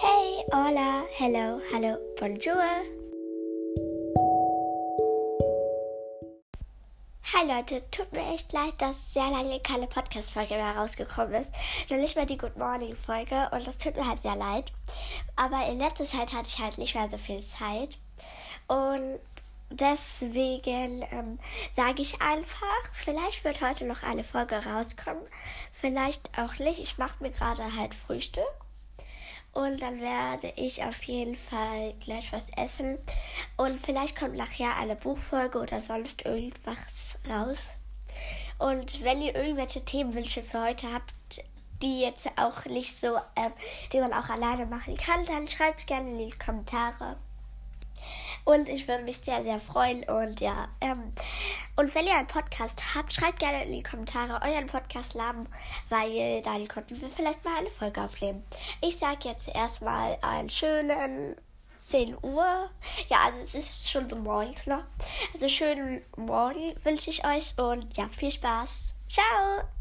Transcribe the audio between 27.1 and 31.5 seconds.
mir gerade halt Frühstück. Und dann werde ich auf jeden